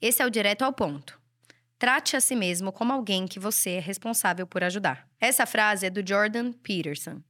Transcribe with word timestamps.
Esse 0.00 0.22
é 0.22 0.26
o 0.26 0.30
direto 0.30 0.62
ao 0.62 0.72
ponto. 0.72 1.18
Trate 1.78 2.16
a 2.16 2.20
si 2.20 2.36
mesmo 2.36 2.70
como 2.70 2.92
alguém 2.92 3.26
que 3.26 3.38
você 3.38 3.72
é 3.72 3.80
responsável 3.80 4.46
por 4.46 4.62
ajudar. 4.62 5.08
Essa 5.20 5.46
frase 5.46 5.86
é 5.86 5.90
do 5.90 6.06
Jordan 6.06 6.52
Peterson, 6.52 7.22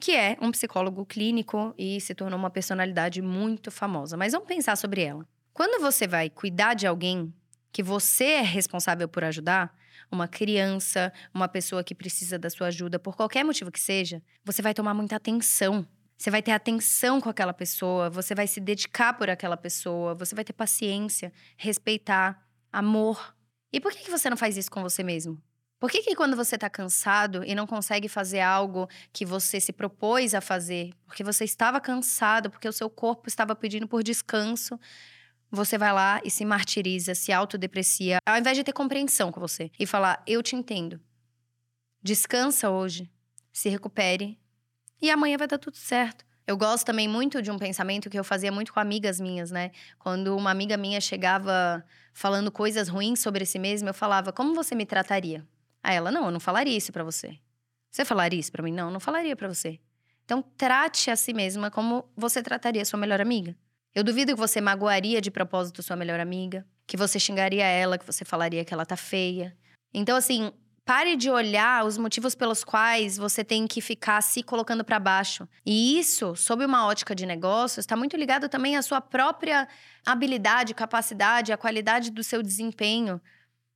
que 0.00 0.12
é 0.12 0.36
um 0.40 0.50
psicólogo 0.50 1.04
clínico 1.04 1.74
e 1.76 2.00
se 2.00 2.14
tornou 2.14 2.38
uma 2.38 2.50
personalidade 2.50 3.20
muito 3.20 3.70
famosa. 3.70 4.16
Mas 4.16 4.32
vamos 4.32 4.46
pensar 4.46 4.76
sobre 4.76 5.02
ela. 5.02 5.26
Quando 5.52 5.80
você 5.80 6.06
vai 6.06 6.30
cuidar 6.30 6.74
de 6.74 6.86
alguém 6.86 7.32
que 7.72 7.82
você 7.82 8.24
é 8.24 8.42
responsável 8.42 9.08
por 9.08 9.24
ajudar, 9.24 9.76
uma 10.10 10.28
criança, 10.28 11.12
uma 11.32 11.48
pessoa 11.48 11.82
que 11.82 11.94
precisa 11.94 12.38
da 12.38 12.48
sua 12.48 12.68
ajuda, 12.68 12.98
por 12.98 13.16
qualquer 13.16 13.44
motivo 13.44 13.72
que 13.72 13.80
seja, 13.80 14.22
você 14.44 14.62
vai 14.62 14.74
tomar 14.74 14.94
muita 14.94 15.16
atenção. 15.16 15.86
Você 16.16 16.30
vai 16.30 16.42
ter 16.42 16.52
atenção 16.52 17.20
com 17.20 17.28
aquela 17.28 17.52
pessoa, 17.52 18.08
você 18.08 18.34
vai 18.34 18.46
se 18.46 18.60
dedicar 18.60 19.14
por 19.14 19.28
aquela 19.28 19.56
pessoa, 19.56 20.14
você 20.14 20.34
vai 20.34 20.44
ter 20.44 20.52
paciência, 20.52 21.32
respeitar, 21.56 22.46
amor. 22.72 23.34
E 23.72 23.80
por 23.80 23.92
que, 23.92 24.04
que 24.04 24.10
você 24.10 24.30
não 24.30 24.36
faz 24.36 24.56
isso 24.56 24.70
com 24.70 24.82
você 24.82 25.02
mesmo? 25.02 25.42
Por 25.80 25.90
que, 25.90 26.02
que 26.02 26.14
quando 26.14 26.36
você 26.36 26.54
está 26.54 26.70
cansado 26.70 27.44
e 27.44 27.54
não 27.54 27.66
consegue 27.66 28.08
fazer 28.08 28.40
algo 28.40 28.88
que 29.12 29.26
você 29.26 29.60
se 29.60 29.72
propôs 29.72 30.34
a 30.34 30.40
fazer, 30.40 30.94
porque 31.04 31.22
você 31.22 31.44
estava 31.44 31.80
cansado, 31.80 32.48
porque 32.48 32.68
o 32.68 32.72
seu 32.72 32.88
corpo 32.88 33.28
estava 33.28 33.54
pedindo 33.54 33.86
por 33.86 34.02
descanso, 34.02 34.80
você 35.50 35.76
vai 35.76 35.92
lá 35.92 36.20
e 36.24 36.30
se 36.30 36.44
martiriza, 36.44 37.14
se 37.14 37.32
autodeprecia, 37.32 38.18
ao 38.24 38.38
invés 38.38 38.56
de 38.56 38.64
ter 38.64 38.72
compreensão 38.72 39.30
com 39.30 39.40
você 39.40 39.70
e 39.78 39.86
falar: 39.86 40.22
Eu 40.26 40.42
te 40.42 40.56
entendo. 40.56 41.00
Descansa 42.02 42.70
hoje, 42.70 43.10
se 43.52 43.68
recupere 43.68 44.38
e 45.04 45.10
amanhã 45.10 45.36
vai 45.36 45.46
dar 45.46 45.58
tudo 45.58 45.76
certo. 45.76 46.24
Eu 46.46 46.56
gosto 46.56 46.84
também 46.84 47.08
muito 47.08 47.40
de 47.40 47.50
um 47.50 47.58
pensamento 47.58 48.10
que 48.10 48.18
eu 48.18 48.24
fazia 48.24 48.52
muito 48.52 48.72
com 48.72 48.80
amigas 48.80 49.20
minhas, 49.20 49.50
né? 49.50 49.70
Quando 49.98 50.36
uma 50.36 50.50
amiga 50.50 50.76
minha 50.76 51.00
chegava 51.00 51.84
falando 52.12 52.50
coisas 52.50 52.88
ruins 52.88 53.20
sobre 53.20 53.46
si 53.46 53.58
mesma, 53.58 53.90
eu 53.90 53.94
falava: 53.94 54.32
"Como 54.32 54.54
você 54.54 54.74
me 54.74 54.86
trataria?" 54.86 55.46
Aí 55.82 55.96
ela: 55.96 56.10
"Não, 56.10 56.26
eu 56.26 56.30
não 56.30 56.40
falaria 56.40 56.76
isso 56.76 56.92
para 56.92 57.04
você." 57.04 57.38
Você 57.90 58.04
falaria 58.04 58.40
isso 58.40 58.50
para 58.50 58.62
mim? 58.62 58.72
Não, 58.72 58.86
eu 58.86 58.90
não 58.90 58.98
falaria 58.98 59.36
para 59.36 59.46
você. 59.46 59.78
Então 60.24 60.42
trate 60.56 61.10
a 61.10 61.16
si 61.16 61.32
mesma 61.32 61.70
como 61.70 62.04
você 62.16 62.42
trataria 62.42 62.84
sua 62.84 62.98
melhor 62.98 63.20
amiga. 63.20 63.56
Eu 63.94 64.02
duvido 64.02 64.34
que 64.34 64.40
você 64.40 64.60
magoaria 64.60 65.20
de 65.20 65.30
propósito 65.30 65.82
sua 65.82 65.96
melhor 65.96 66.18
amiga, 66.18 66.66
que 66.86 66.96
você 66.96 67.20
xingaria 67.20 67.64
ela, 67.64 67.96
que 67.96 68.04
você 68.04 68.24
falaria 68.24 68.64
que 68.64 68.74
ela 68.74 68.84
tá 68.84 68.96
feia. 68.96 69.56
Então 69.92 70.16
assim, 70.16 70.52
Pare 70.84 71.16
de 71.16 71.30
olhar 71.30 71.86
os 71.86 71.96
motivos 71.96 72.34
pelos 72.34 72.62
quais 72.62 73.16
você 73.16 73.42
tem 73.42 73.66
que 73.66 73.80
ficar 73.80 74.20
se 74.20 74.42
colocando 74.42 74.84
para 74.84 75.00
baixo. 75.00 75.48
E 75.64 75.98
isso, 75.98 76.36
sob 76.36 76.62
uma 76.62 76.86
ótica 76.86 77.14
de 77.14 77.24
negócios, 77.24 77.78
está 77.78 77.96
muito 77.96 78.18
ligado 78.18 78.50
também 78.50 78.76
à 78.76 78.82
sua 78.82 79.00
própria 79.00 79.66
habilidade, 80.04 80.74
capacidade, 80.74 81.54
à 81.54 81.56
qualidade 81.56 82.10
do 82.10 82.22
seu 82.22 82.42
desempenho. 82.42 83.18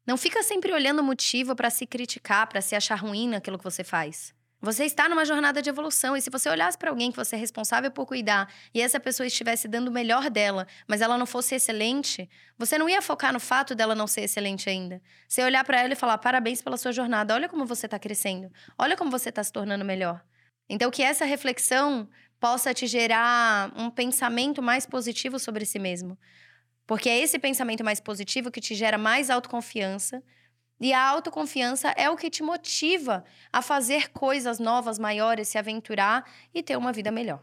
Não 0.06 0.19
fica 0.19 0.42
sempre 0.42 0.70
olhando 0.70 0.98
o 1.00 1.05
motivo 1.05 1.56
para 1.56 1.70
se 1.70 1.87
criticar, 1.87 2.47
para 2.47 2.61
se 2.61 2.77
achar 2.77 2.97
ruim 2.97 3.27
naquilo 3.27 3.56
que 3.56 3.65
você 3.65 3.83
faz. 3.83 4.34
Você 4.61 4.84
está 4.84 5.09
numa 5.09 5.25
jornada 5.25 5.62
de 5.62 5.70
evolução 5.70 6.17
e 6.17 6.20
se 6.20 6.31
você 6.31 6.48
olhasse 6.48 6.77
para 6.77 6.91
alguém 6.91 7.12
que 7.12 7.17
você 7.17 7.37
é 7.37 7.39
responsável 7.39 7.92
por 7.92 8.06
cuidar 8.06 8.53
e 8.75 8.81
essa 8.81 8.98
pessoa 8.98 9.27
estivesse 9.27 9.69
dando 9.69 9.87
o 9.87 9.92
melhor 9.92 10.28
dela, 10.28 10.67
mas 10.87 11.00
ela 11.00 11.17
não 11.17 11.27
fosse 11.27 11.55
excelente, 11.55 12.28
você 12.59 12.77
não 12.77 12.89
ia 12.89 13.00
focar 13.00 13.33
no 13.33 13.39
fato 13.39 13.73
dela 13.73 13.95
não 13.95 14.09
ser 14.09 14.23
excelente 14.23 14.69
ainda. 14.69 15.00
Você 15.28 15.42
ia 15.42 15.47
olhar 15.47 15.65
para 15.65 15.81
ela 15.81 15.92
e 15.92 15.97
falar: 15.97 16.19
"Parabéns 16.19 16.61
pela 16.61 16.77
sua 16.77 16.91
jornada. 16.91 17.34
Olha 17.34 17.48
como 17.48 17.65
você 17.65 17.87
está 17.87 18.00
crescendo. 18.00 18.50
Olha 18.77 18.97
como 18.97 19.12
você 19.12 19.28
está 19.28 19.45
se 19.45 19.53
tornando 19.53 19.84
melhor". 19.84 20.25
Então 20.69 20.91
que 20.91 21.03
essa 21.05 21.25
reflexão 21.25 22.09
possa 22.41 22.75
te 22.75 22.87
gerar 22.87 23.72
um 23.77 23.91
pensamento 23.91 24.61
mais 24.61 24.84
positivo 24.87 25.39
sobre 25.39 25.65
si 25.65 25.78
mesmo. 25.78 26.19
Porque 26.87 27.09
é 27.09 27.19
esse 27.19 27.39
pensamento 27.39 27.84
mais 27.84 28.00
positivo 28.00 28.50
que 28.50 28.61
te 28.61 28.75
gera 28.75 28.98
mais 28.98 29.31
autoconfiança, 29.31 30.22
e 30.81 30.93
a 30.93 31.03
autoconfiança 31.03 31.89
é 31.97 32.09
o 32.09 32.17
que 32.17 32.31
te 32.31 32.43
motiva 32.43 33.25
a 33.53 33.61
fazer 33.62 34.11
coisas 34.11 34.59
novas, 34.59 34.98
maiores, 34.98 35.48
se 35.48 35.59
aventurar 35.59 36.25
e 36.55 36.62
ter 36.62 36.77
uma 36.77 36.93
vida 36.93 37.11
melhor. 37.11 37.41